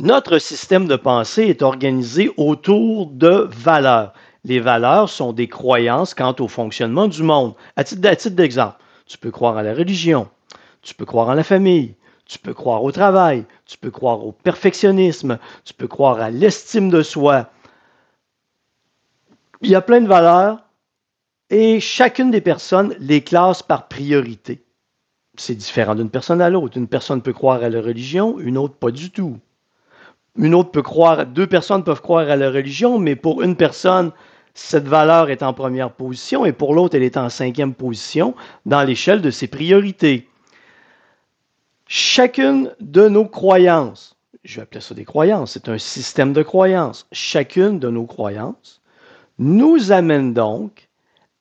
[0.00, 4.12] Notre système de pensée est organisé autour de valeurs.
[4.44, 7.54] Les valeurs sont des croyances quant au fonctionnement du monde.
[7.74, 8.76] À titre d'exemple,
[9.06, 10.28] tu peux croire à la religion,
[10.82, 14.30] tu peux croire en la famille, tu peux croire au travail, tu peux croire au
[14.30, 17.50] perfectionnisme, tu peux croire à l'estime de soi.
[19.62, 20.60] Il y a plein de valeurs
[21.50, 24.62] et chacune des personnes les classe par priorité.
[25.36, 26.76] C'est différent d'une personne à l'autre.
[26.76, 29.40] Une personne peut croire à la religion, une autre pas du tout.
[30.38, 34.12] Une autre peut croire, deux personnes peuvent croire à la religion, mais pour une personne,
[34.54, 38.34] cette valeur est en première position et pour l'autre, elle est en cinquième position
[38.64, 40.28] dans l'échelle de ses priorités.
[41.88, 47.06] Chacune de nos croyances, je vais appeler ça des croyances, c'est un système de croyances,
[47.10, 48.80] chacune de nos croyances
[49.38, 50.88] nous amène donc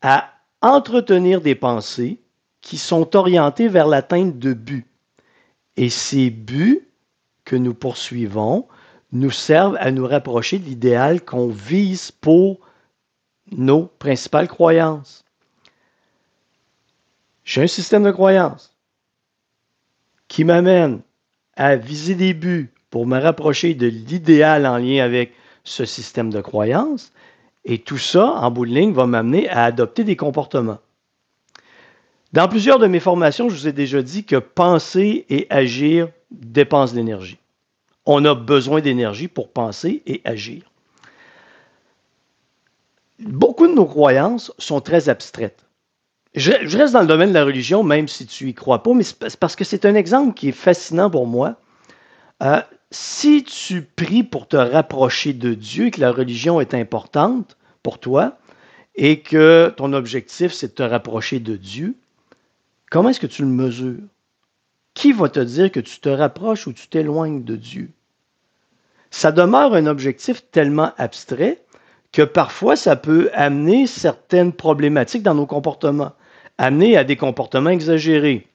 [0.02, 2.19] à entretenir des pensées
[2.61, 4.85] qui sont orientées vers l'atteinte de buts.
[5.75, 6.88] Et ces buts
[7.45, 8.67] que nous poursuivons
[9.11, 12.59] nous servent à nous rapprocher de l'idéal qu'on vise pour
[13.52, 15.23] nos principales croyances.
[17.44, 18.75] J'ai un système de croyances
[20.28, 21.02] qui m'amène
[21.55, 26.41] à viser des buts pour me rapprocher de l'idéal en lien avec ce système de
[26.41, 27.11] croyances.
[27.63, 30.80] Et tout ça, en bout de ligne, va m'amener à adopter des comportements.
[32.33, 36.94] Dans plusieurs de mes formations, je vous ai déjà dit que penser et agir dépensent
[36.94, 37.38] de l'énergie.
[38.09, 40.63] On a besoin d'énergie pour penser et agir.
[43.19, 45.66] Beaucoup de nos croyances sont très abstraites.
[46.33, 49.03] Je, reste dans le domaine de la religion, même si tu y crois pas, mais
[49.39, 51.58] parce que c'est un exemple qui est fascinant pour moi.
[52.41, 57.58] Euh, si tu pries pour te rapprocher de Dieu et que la religion est importante
[57.83, 58.38] pour toi
[58.95, 61.95] et que ton objectif c'est de te rapprocher de Dieu,
[62.89, 64.03] comment est-ce que tu le mesures?
[64.94, 67.91] Qui va te dire que tu te rapproches ou tu t'éloignes de Dieu?
[69.11, 71.63] Ça demeure un objectif tellement abstrait
[72.11, 76.13] que parfois ça peut amener certaines problématiques dans nos comportements,
[76.57, 78.47] amener à des comportements exagérés.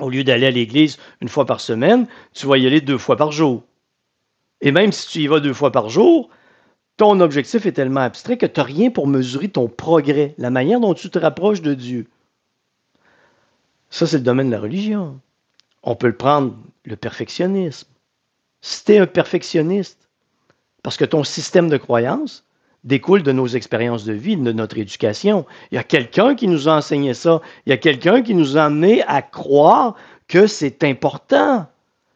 [0.00, 3.16] Au lieu d'aller à l'église une fois par semaine, tu vas y aller deux fois
[3.16, 3.62] par jour.
[4.60, 6.30] Et même si tu y vas deux fois par jour,
[6.96, 10.80] ton objectif est tellement abstrait que tu n'as rien pour mesurer ton progrès, la manière
[10.80, 12.06] dont tu te rapproches de Dieu.
[13.90, 15.20] Ça, c'est le domaine de la religion.
[15.82, 17.88] On peut le prendre, le perfectionnisme
[18.64, 20.08] si tu es un perfectionniste,
[20.82, 22.46] parce que ton système de croyance
[22.82, 25.44] découle de nos expériences de vie, de notre éducation.
[25.70, 27.42] Il y a quelqu'un qui nous a enseigné ça.
[27.66, 29.96] Il y a quelqu'un qui nous a amené à croire
[30.28, 31.66] que c'est important,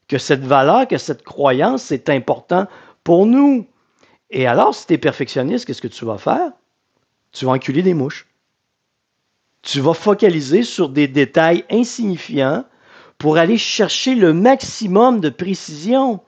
[0.09, 2.67] que cette valeur, que cette croyance, c'est important
[3.05, 3.67] pour nous.
[4.31, 6.53] Et alors, si tu es perfectionniste, qu'est-ce que tu vas faire?
[7.31, 8.27] Tu vas enculer des mouches.
[9.61, 12.65] Tu vas focaliser sur des détails insignifiants
[13.19, 16.23] pour aller chercher le maximum de précision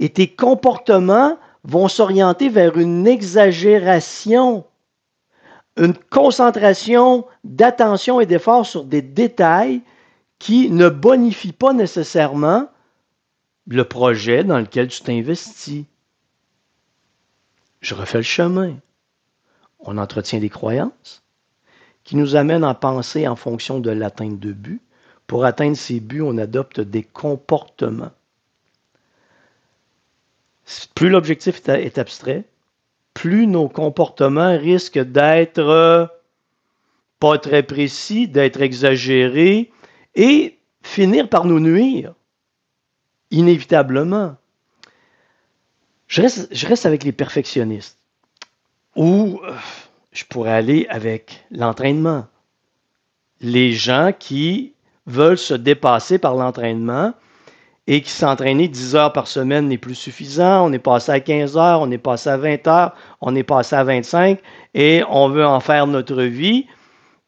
[0.00, 4.64] et tes comportements vont s'orienter vers une exagération,
[5.76, 9.82] une concentration d'attention et d'effort sur des détails
[10.38, 12.68] qui ne bonifient pas nécessairement
[13.66, 15.84] le projet dans lequel tu t'investis.
[17.80, 18.76] Je refais le chemin.
[19.78, 21.22] On entretient des croyances
[22.04, 24.82] qui nous amènent à penser en fonction de l'atteinte de buts.
[25.26, 28.12] Pour atteindre ces buts, on adopte des comportements.
[30.94, 32.44] Plus l'objectif est abstrait,
[33.12, 36.06] plus nos comportements risquent d'être euh,
[37.20, 39.70] pas très précis, d'être exagérés
[40.14, 42.14] et finir par nous nuire,
[43.30, 44.36] inévitablement.
[46.06, 47.98] Je reste, avec les perfectionnistes,
[48.94, 49.52] ou euh,
[50.12, 52.26] je pourrais aller avec l'entraînement.
[53.40, 54.74] Les gens qui
[55.06, 57.14] veulent se dépasser par l'entraînement
[57.86, 60.68] et qui s'entraîner 10 heures par semaine n'est plus suffisant.
[60.68, 63.76] On est passé à 15 heures, on est passé à 20 heures, on est passé
[63.76, 64.40] à 25
[64.72, 66.66] et on veut en faire notre vie.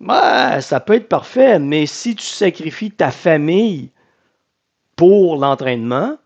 [0.00, 3.90] Ben, ça peut être parfait, mais si tu sacrifies ta famille
[4.94, 6.16] pour l'entraînement,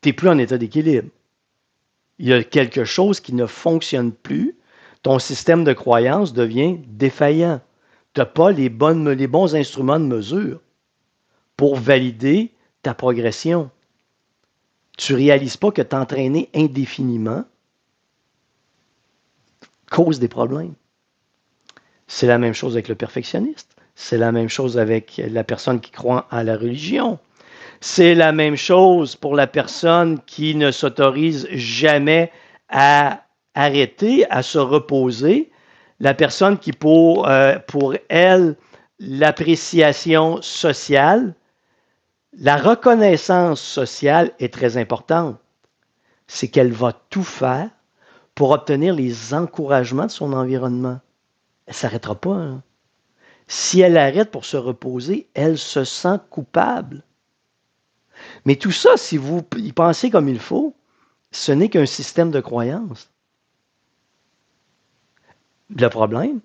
[0.00, 1.08] tu n'es plus en état d'équilibre.
[2.18, 4.56] Il y a quelque chose qui ne fonctionne plus.
[5.02, 7.60] Ton système de croyance devient défaillant.
[8.14, 10.60] Tu n'as pas les bons instruments de mesure
[11.56, 13.70] pour valider ta progression.
[14.96, 17.44] Tu ne réalises pas que t'entraîner indéfiniment
[19.90, 20.74] cause des problèmes.
[22.06, 23.76] C'est la même chose avec le perfectionniste.
[23.94, 27.18] C'est la même chose avec la personne qui croit à la religion.
[27.80, 32.30] C'est la même chose pour la personne qui ne s'autorise jamais
[32.68, 33.24] à
[33.54, 35.50] arrêter, à se reposer.
[35.98, 38.56] La personne qui, pour, euh, pour elle,
[38.98, 41.34] l'appréciation sociale,
[42.32, 45.38] la reconnaissance sociale est très importante.
[46.32, 47.68] c'est qu'elle va tout faire
[48.36, 51.00] pour obtenir les encouragements de son environnement.
[51.66, 52.36] Elle ne s'arrêtera pas.
[52.36, 52.62] Hein.
[53.48, 57.02] Si elle arrête pour se reposer, elle se sent coupable.
[58.44, 60.76] Mais tout ça, si vous y pensez comme il faut,
[61.32, 63.10] ce n'est qu'un système de croyance.
[65.70, 66.40] Le problème,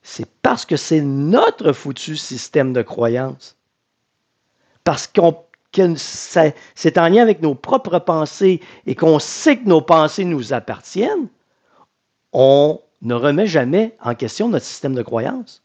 [0.00, 3.59] c'est parce que c'est notre foutu système de croyance.
[4.90, 9.80] Parce qu'on que c'est en lien avec nos propres pensées et qu'on sait que nos
[9.80, 11.28] pensées nous appartiennent,
[12.32, 15.62] on ne remet jamais en question notre système de croyance.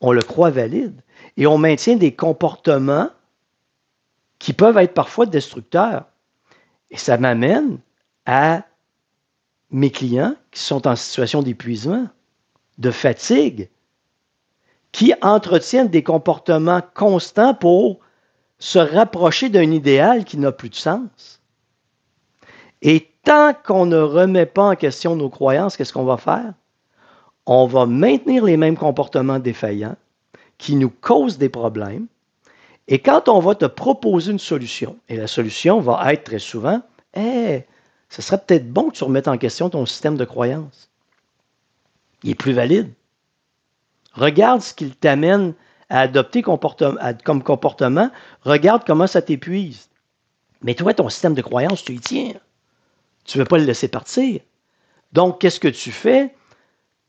[0.00, 1.02] On le croit valide
[1.36, 3.10] et on maintient des comportements
[4.38, 6.04] qui peuvent être parfois destructeurs.
[6.92, 7.80] Et ça m'amène
[8.24, 8.62] à
[9.72, 12.06] mes clients qui sont en situation d'épuisement,
[12.78, 13.68] de fatigue,
[14.92, 17.98] qui entretiennent des comportements constants pour
[18.60, 21.40] se rapprocher d'un idéal qui n'a plus de sens.
[22.82, 26.52] Et tant qu'on ne remet pas en question nos croyances, qu'est-ce qu'on va faire?
[27.46, 29.96] On va maintenir les mêmes comportements défaillants
[30.58, 32.06] qui nous causent des problèmes.
[32.86, 36.82] Et quand on va te proposer une solution, et la solution va être très souvent,
[37.14, 37.64] eh,
[38.10, 40.90] ce serait peut-être bon que tu remettes en question ton système de croyances.
[42.22, 42.92] Il est plus valide.
[44.12, 45.54] Regarde ce qu'il t'amène
[45.90, 48.10] à adopter comme comportement,
[48.42, 49.88] regarde comment ça t'épuise.
[50.62, 52.32] Mais toi, ton système de croyance, tu y tiens.
[53.24, 54.40] Tu ne veux pas le laisser partir.
[55.12, 56.34] Donc, qu'est-ce que tu fais?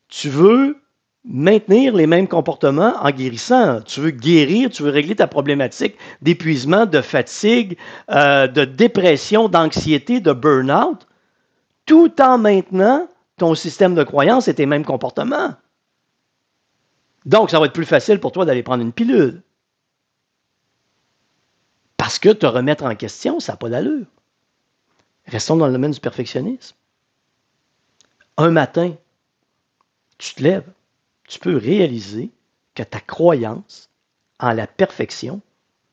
[0.07, 0.78] Tu veux
[1.24, 3.81] maintenir les mêmes comportements en guérissant.
[3.81, 7.78] Tu veux guérir, tu veux régler ta problématique d'épuisement, de fatigue,
[8.10, 11.07] euh, de dépression, d'anxiété, de burn-out,
[11.86, 13.07] tout en maintenant
[13.38, 15.54] ton système de croyance et tes mêmes comportements.
[17.25, 19.44] Donc, ça va être plus facile pour toi d'aller prendre une pilule.
[21.97, 24.07] Parce que te remettre en question, ça n'a pas d'allure.
[25.27, 26.75] Restons dans le domaine du perfectionnisme.
[28.38, 28.95] Un matin,
[30.18, 30.71] tu te lèves,
[31.27, 32.31] tu peux réaliser
[32.73, 33.89] que ta croyance
[34.39, 35.41] en la perfection,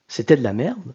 [0.06, 0.94] c'était de la merde.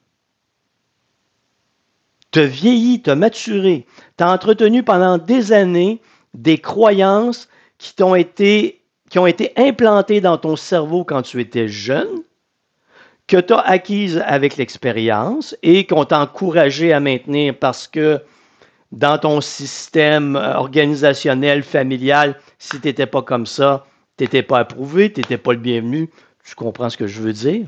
[2.36, 3.86] As vieilli, as maturé,
[4.18, 6.02] tu as entretenu pendant des années
[6.34, 7.48] des croyances
[7.78, 8.83] qui t'ont été
[9.14, 12.24] qui ont été implantées dans ton cerveau quand tu étais jeune,
[13.28, 18.20] que tu as acquises avec l'expérience et qu'on t'a encouragé à maintenir parce que
[18.92, 23.86] dans ton système organisationnel, familial, si tu n'étais pas comme ça,
[24.18, 26.10] tu n'étais pas approuvé, tu n'étais pas le bienvenu.
[26.44, 27.68] Tu comprends ce que je veux dire?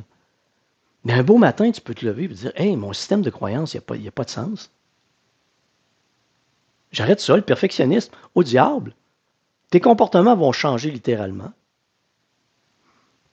[1.03, 3.75] Mais un beau matin, tu peux te lever et dire Hey, mon système de croyance,
[3.75, 4.71] il n'y a, a, pas de sens.
[6.91, 8.95] J'arrête ça, le perfectionnisme, au diable.
[9.69, 11.51] Tes comportements vont changer littéralement.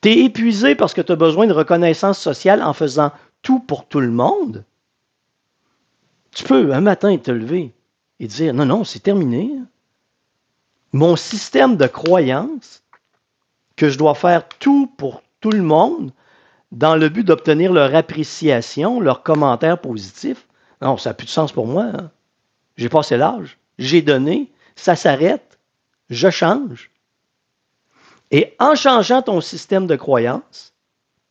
[0.01, 3.13] Tu es épuisé parce que tu as besoin de reconnaissance sociale en faisant
[3.43, 4.65] tout pour tout le monde.
[6.33, 7.73] Tu peux un matin te lever
[8.19, 9.51] et dire non, non, c'est terminé.
[10.93, 12.83] Mon système de croyance
[13.77, 16.13] que je dois faire tout pour tout le monde
[16.73, 20.47] dans le but d'obtenir leur appréciation, leur commentaire positif,
[20.81, 21.85] non, ça n'a plus de sens pour moi.
[21.85, 22.11] Hein.
[22.77, 25.59] J'ai passé l'âge, j'ai donné, ça s'arrête
[26.13, 26.91] je change.
[28.31, 30.75] Et en changeant ton système de croyance,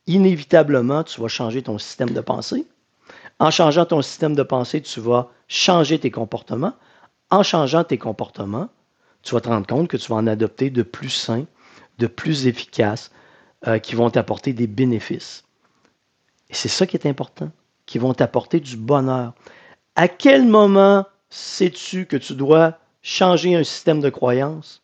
[0.08, 2.66] inévitablement, tu vas changer ton système de pensée.
[3.40, 6.74] En changeant ton système de pensée, tu vas changer tes comportements.
[7.30, 8.70] En changeant tes comportements,
[9.24, 11.46] tu vas te rendre compte que tu vas en adopter de plus sains,
[11.98, 13.12] de plus efficaces,
[13.68, 15.44] euh, qui vont t'apporter des bénéfices.
[16.50, 17.52] Et c'est ça qui est important,
[17.86, 19.34] qui vont t'apporter du bonheur.
[19.96, 24.82] À quel moment sais-tu que tu dois changer un système de croyance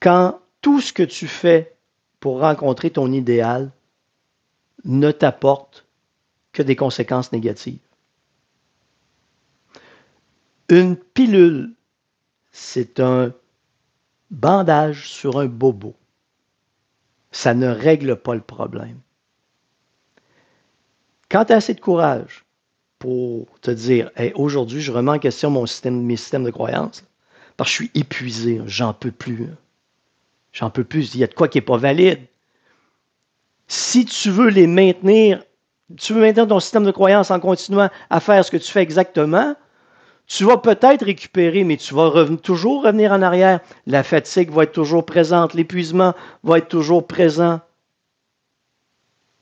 [0.00, 1.74] quand tout ce que tu fais
[2.20, 3.70] pour rencontrer ton idéal
[4.84, 5.86] ne t'apporte
[6.52, 7.78] que des conséquences négatives.
[10.68, 11.74] Une pilule,
[12.50, 13.34] c'est un
[14.30, 15.94] bandage sur un bobo.
[17.32, 19.00] Ça ne règle pas le problème.
[21.30, 22.43] Quand tu as assez de courage
[23.04, 27.04] pour te dire aujourd'hui, je remets en question mon système, mes systèmes de croyance
[27.58, 29.48] parce que je suis épuisé, j'en peux plus.
[30.54, 32.20] J'en peux plus, il y a de quoi qui n'est pas valide.
[33.68, 35.44] Si tu veux les maintenir,
[35.98, 38.80] tu veux maintenir ton système de croyance en continuant à faire ce que tu fais
[38.80, 39.54] exactement,
[40.26, 42.10] tu vas peut-être récupérer, mais tu vas
[42.42, 43.60] toujours revenir en arrière.
[43.86, 47.60] La fatigue va être toujours présente, l'épuisement va être toujours présent.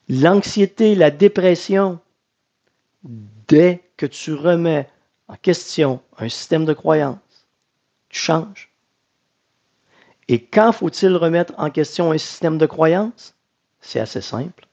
[0.09, 2.01] L'anxiété, la dépression,
[3.53, 4.89] dès que tu remets
[5.29, 7.47] en question un système de croyance,
[8.09, 8.73] tu changes.
[10.27, 13.35] Et quand faut-il remettre en question un système de croyance?
[13.83, 14.67] C'est assez simple.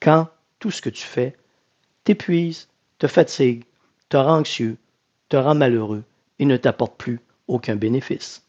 [0.00, 1.36] Quand tout ce que tu fais
[2.04, 3.64] t'épuise, te fatigue,
[4.08, 4.78] te rend anxieux,
[5.28, 6.04] te rend malheureux
[6.38, 8.47] et ne t'apporte plus aucun bénéfice.